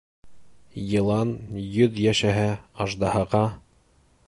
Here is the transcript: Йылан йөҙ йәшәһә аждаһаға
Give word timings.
Йылан 0.91 1.33
йөҙ 1.65 2.01
йәшәһә 2.07 2.49
аждаһаға 2.87 3.45